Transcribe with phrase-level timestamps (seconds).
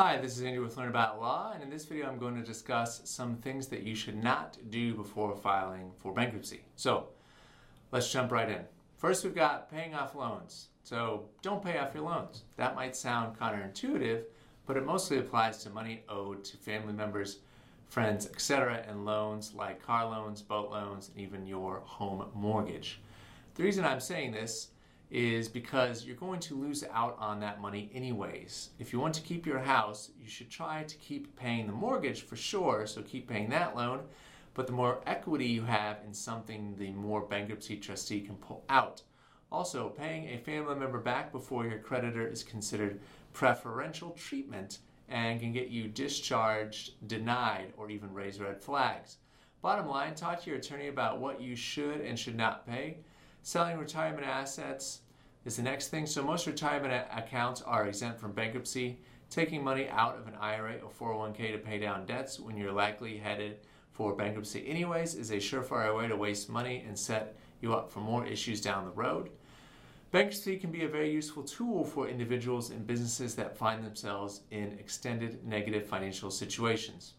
[0.00, 2.46] Hi, this is Andrew with Learn About Law, and in this video I'm going to
[2.46, 6.60] discuss some things that you should not do before filing for bankruptcy.
[6.76, 7.08] So,
[7.90, 8.60] let's jump right in.
[8.96, 10.68] First, we've got paying off loans.
[10.84, 12.44] So, don't pay off your loans.
[12.56, 14.22] That might sound counterintuitive,
[14.66, 17.40] but it mostly applies to money owed to family members,
[17.88, 23.00] friends, etc., and loans like car loans, boat loans, and even your home mortgage.
[23.56, 24.68] The reason I'm saying this
[25.10, 28.70] is because you're going to lose out on that money anyways.
[28.78, 32.22] If you want to keep your house, you should try to keep paying the mortgage
[32.22, 34.00] for sure, so keep paying that loan.
[34.54, 39.02] But the more equity you have in something, the more bankruptcy trustee can pull out.
[39.50, 43.00] Also, paying a family member back before your creditor is considered
[43.32, 49.16] preferential treatment and can get you discharged, denied, or even raise red flags.
[49.62, 52.98] Bottom line, talk to your attorney about what you should and should not pay.
[53.48, 55.00] Selling retirement assets
[55.46, 56.04] is the next thing.
[56.04, 58.98] So, most retirement accounts are exempt from bankruptcy.
[59.30, 63.16] Taking money out of an IRA or 401k to pay down debts when you're likely
[63.16, 67.90] headed for bankruptcy, anyways, is a surefire way to waste money and set you up
[67.90, 69.30] for more issues down the road.
[70.10, 74.76] Bankruptcy can be a very useful tool for individuals and businesses that find themselves in
[74.78, 77.14] extended negative financial situations.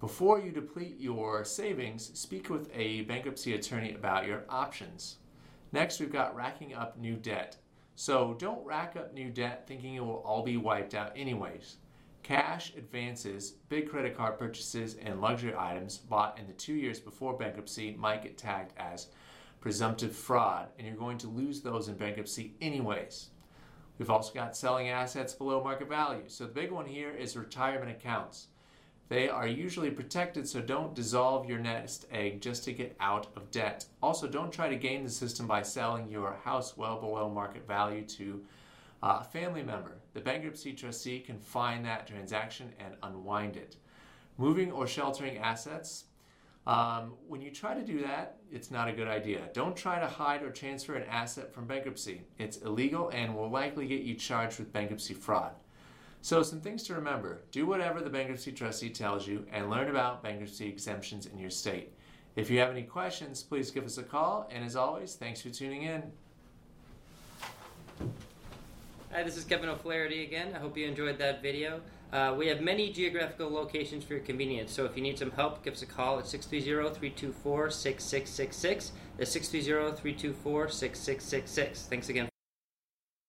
[0.00, 5.18] Before you deplete your savings, speak with a bankruptcy attorney about your options.
[5.72, 7.56] Next, we've got racking up new debt.
[7.94, 11.76] So don't rack up new debt thinking it will all be wiped out anyways.
[12.22, 17.36] Cash advances, big credit card purchases, and luxury items bought in the two years before
[17.36, 19.08] bankruptcy might get tagged as
[19.60, 23.30] presumptive fraud, and you're going to lose those in bankruptcy anyways.
[23.98, 26.24] We've also got selling assets below market value.
[26.28, 28.48] So the big one here is retirement accounts.
[29.08, 33.50] They are usually protected, so don't dissolve your nest egg just to get out of
[33.50, 33.86] debt.
[34.02, 38.02] Also, don't try to game the system by selling your house well below market value
[38.02, 38.42] to
[39.02, 39.96] a family member.
[40.12, 43.76] The bankruptcy trustee can find that transaction and unwind it.
[44.36, 46.04] Moving or sheltering assets.
[46.66, 49.48] Um, when you try to do that, it's not a good idea.
[49.54, 52.22] Don't try to hide or transfer an asset from bankruptcy.
[52.38, 55.52] It's illegal and will likely get you charged with bankruptcy fraud.
[56.20, 60.22] So, some things to remember do whatever the bankruptcy trustee tells you and learn about
[60.22, 61.92] bankruptcy exemptions in your state.
[62.36, 64.48] If you have any questions, please give us a call.
[64.52, 66.02] And as always, thanks for tuning in.
[69.10, 70.54] Hi, this is Kevin O'Flaherty again.
[70.54, 71.80] I hope you enjoyed that video.
[72.12, 75.64] Uh, we have many geographical locations for your convenience, so if you need some help,
[75.64, 78.90] give us a call at 630-324-6666.
[79.16, 81.86] That's 630-324-6666.
[81.86, 82.28] Thanks again.